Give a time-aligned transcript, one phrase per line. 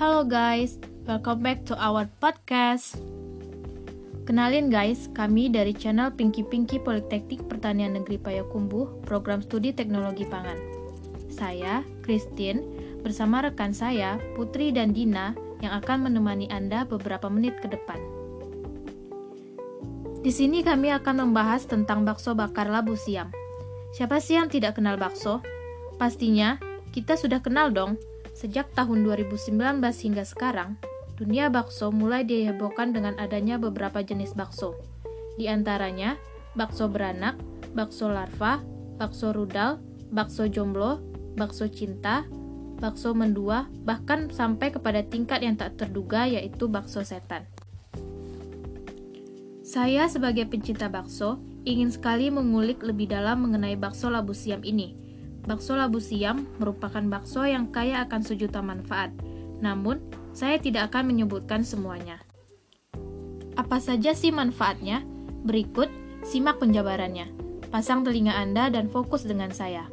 [0.00, 2.96] Halo guys, welcome back to our podcast.
[4.24, 10.56] Kenalin guys, kami dari channel Pinky Pinky Politeknik Pertanian Negeri Payakumbuh, program studi teknologi pangan.
[11.28, 12.64] Saya, Christine,
[13.04, 18.00] bersama rekan saya, Putri dan Dina, yang akan menemani Anda beberapa menit ke depan.
[20.24, 23.28] Di sini kami akan membahas tentang bakso bakar labu siam.
[23.92, 25.44] Siapa sih yang tidak kenal bakso?
[26.00, 26.56] Pastinya,
[26.88, 28.00] kita sudah kenal dong.
[28.40, 29.52] Sejak tahun 2019
[29.84, 30.80] hingga sekarang,
[31.20, 34.80] dunia bakso mulai dihebohkan dengan adanya beberapa jenis bakso.
[35.36, 36.16] Di antaranya,
[36.56, 37.36] bakso beranak,
[37.76, 38.64] bakso larva,
[38.96, 39.76] bakso rudal,
[40.08, 41.04] bakso jomblo,
[41.36, 42.24] bakso cinta,
[42.80, 47.44] bakso mendua, bahkan sampai kepada tingkat yang tak terduga yaitu bakso setan.
[49.60, 55.09] Saya sebagai pencinta bakso ingin sekali mengulik lebih dalam mengenai bakso labu siam ini.
[55.44, 59.12] Bakso labu siam merupakan bakso yang kaya akan sejuta manfaat.
[59.60, 60.00] Namun,
[60.36, 62.20] saya tidak akan menyebutkan semuanya.
[63.56, 65.04] Apa saja sih manfaatnya?
[65.44, 65.88] Berikut,
[66.24, 67.28] simak penjabarannya.
[67.68, 69.86] Pasang telinga Anda dan fokus dengan saya.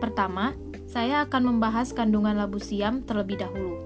[0.00, 0.52] Pertama,
[0.86, 3.78] saya akan membahas kandungan labu siam terlebih dahulu.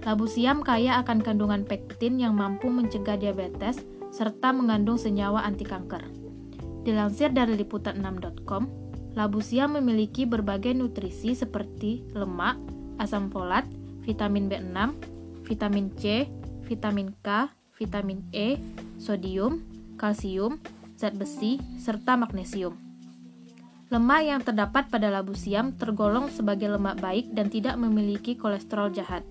[0.00, 6.00] Labu siam kaya akan kandungan pektin yang mampu mencegah diabetes serta mengandung senyawa anti kanker.
[6.82, 8.79] Dilansir dari liputan6.com,
[9.18, 12.56] labu siam memiliki berbagai nutrisi seperti lemak,
[13.02, 13.66] asam folat,
[14.06, 14.78] vitamin B6,
[15.46, 16.30] vitamin C,
[16.66, 18.60] vitamin K, vitamin E,
[19.00, 19.64] sodium,
[19.98, 20.62] kalsium,
[20.94, 22.76] zat besi, serta magnesium.
[23.90, 29.26] Lemak yang terdapat pada labu siam tergolong sebagai lemak baik dan tidak memiliki kolesterol jahat.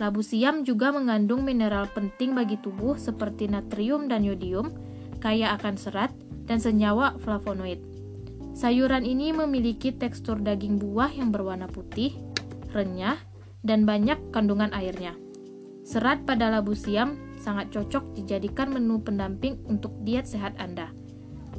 [0.00, 4.72] Labu siam juga mengandung mineral penting bagi tubuh seperti natrium dan yodium,
[5.20, 6.10] kaya akan serat,
[6.48, 7.93] dan senyawa flavonoid.
[8.54, 12.14] Sayuran ini memiliki tekstur daging buah yang berwarna putih,
[12.70, 13.18] renyah,
[13.66, 15.18] dan banyak kandungan airnya.
[15.82, 20.94] Serat pada labu siam sangat cocok dijadikan menu pendamping untuk diet sehat Anda.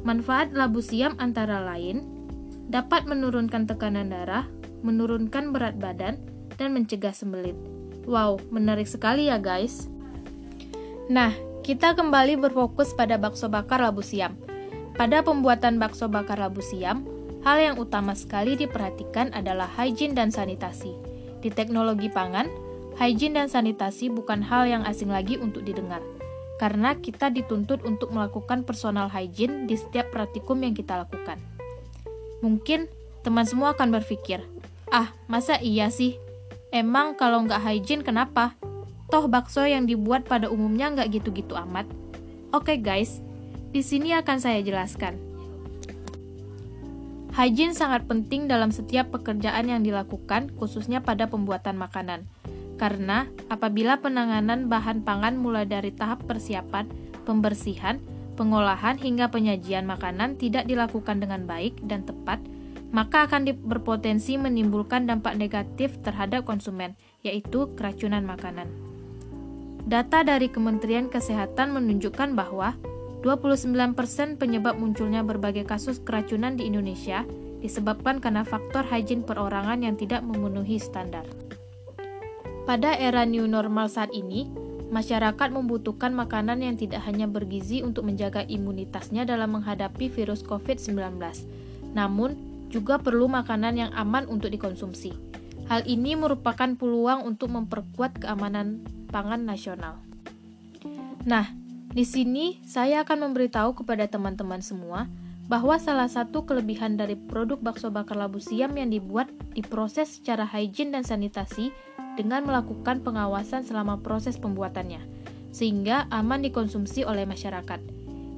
[0.08, 2.00] Manfaat labu siam antara lain
[2.72, 4.48] dapat menurunkan tekanan darah,
[4.80, 6.16] menurunkan berat badan,
[6.56, 7.54] dan mencegah sembelit.
[8.08, 9.84] Wow, menarik sekali ya guys.
[11.12, 14.45] Nah, kita kembali berfokus pada bakso bakar labu siam.
[14.96, 17.04] Pada pembuatan bakso bakar labu siam,
[17.44, 20.96] hal yang utama sekali diperhatikan adalah hygiene dan sanitasi.
[21.44, 22.48] Di teknologi pangan,
[22.96, 26.00] hygiene dan sanitasi bukan hal yang asing lagi untuk didengar,
[26.56, 31.36] karena kita dituntut untuk melakukan personal hygiene di setiap praktikum yang kita lakukan.
[32.40, 32.88] Mungkin
[33.20, 34.40] teman semua akan berpikir,
[34.88, 36.16] ah masa iya sih?
[36.72, 38.56] Emang kalau nggak hygiene kenapa?
[39.12, 41.84] Toh bakso yang dibuat pada umumnya nggak gitu-gitu amat.
[42.56, 43.20] Oke guys,
[43.76, 45.20] di sini akan saya jelaskan.
[47.36, 52.24] Hygiene sangat penting dalam setiap pekerjaan yang dilakukan, khususnya pada pembuatan makanan.
[52.80, 56.88] Karena apabila penanganan bahan pangan mulai dari tahap persiapan,
[57.28, 58.00] pembersihan,
[58.40, 62.40] pengolahan hingga penyajian makanan tidak dilakukan dengan baik dan tepat,
[62.96, 68.72] maka akan berpotensi menimbulkan dampak negatif terhadap konsumen, yaitu keracunan makanan.
[69.84, 72.72] Data dari Kementerian Kesehatan menunjukkan bahwa
[73.24, 73.96] 29%
[74.36, 77.24] penyebab munculnya berbagai kasus keracunan di Indonesia
[77.64, 81.24] disebabkan karena faktor hygiene perorangan yang tidak memenuhi standar.
[82.66, 84.50] Pada era new normal saat ini,
[84.90, 90.98] masyarakat membutuhkan makanan yang tidak hanya bergizi untuk menjaga imunitasnya dalam menghadapi virus COVID-19,
[91.94, 92.34] namun
[92.70, 95.14] juga perlu makanan yang aman untuk dikonsumsi.
[95.66, 99.98] Hal ini merupakan peluang untuk memperkuat keamanan pangan nasional.
[101.26, 101.50] Nah,
[101.96, 105.08] di sini, saya akan memberitahu kepada teman-teman semua
[105.48, 110.92] bahwa salah satu kelebihan dari produk bakso bakar labu siam yang dibuat diproses secara hygiene
[110.92, 111.72] dan sanitasi
[112.20, 115.00] dengan melakukan pengawasan selama proses pembuatannya,
[115.56, 117.80] sehingga aman dikonsumsi oleh masyarakat.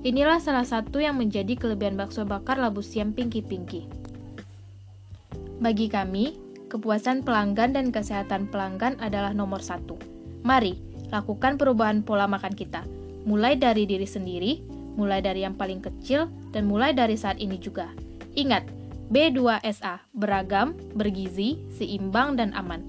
[0.07, 3.91] Inilah salah satu yang menjadi kelebihan bakso bakar labu siam Pinky Pinky.
[5.59, 6.39] Bagi kami,
[6.71, 9.99] kepuasan pelanggan dan kesehatan pelanggan adalah nomor satu.
[10.47, 10.79] Mari,
[11.11, 12.87] lakukan perubahan pola makan kita
[13.25, 14.61] mulai dari diri sendiri,
[14.99, 17.91] mulai dari yang paling kecil, dan mulai dari saat ini juga.
[18.35, 18.67] Ingat,
[19.09, 22.85] B2SA, beragam, bergizi, seimbang, dan aman.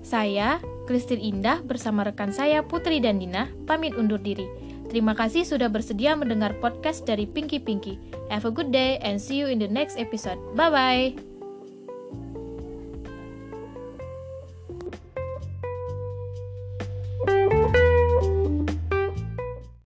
[0.00, 0.58] Saya,
[0.90, 4.48] Christine Indah, bersama rekan saya Putri dan Dina, pamit undur diri.
[4.90, 7.94] Terima kasih sudah bersedia mendengar podcast dari Pinky Pinky.
[8.26, 10.42] Have a good day and see you in the next episode.
[10.58, 11.29] Bye-bye!